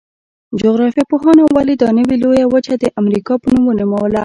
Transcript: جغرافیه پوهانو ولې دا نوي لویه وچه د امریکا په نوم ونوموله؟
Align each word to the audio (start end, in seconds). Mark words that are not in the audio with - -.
جغرافیه 0.61 1.03
پوهانو 1.11 1.43
ولې 1.55 1.75
دا 1.81 1.87
نوي 1.97 2.15
لویه 2.23 2.45
وچه 2.53 2.73
د 2.83 2.85
امریکا 2.99 3.33
په 3.41 3.47
نوم 3.53 3.63
ونوموله؟ 3.67 4.19